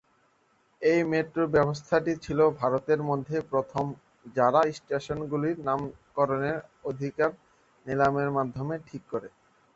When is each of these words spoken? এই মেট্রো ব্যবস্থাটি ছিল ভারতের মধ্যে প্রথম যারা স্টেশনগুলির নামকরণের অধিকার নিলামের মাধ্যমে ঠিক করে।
এই 0.81 0.99
মেট্রো 1.11 1.43
ব্যবস্থাটি 1.55 2.13
ছিল 2.25 2.39
ভারতের 2.61 2.99
মধ্যে 3.09 3.37
প্রথম 3.51 3.85
যারা 4.35 4.61
স্টেশনগুলির 4.77 5.57
নামকরণের 5.67 6.57
অধিকার 6.85 7.29
নিলামের 7.85 8.29
মাধ্যমে 8.37 8.75
ঠিক 8.87 9.03
করে। 9.11 9.29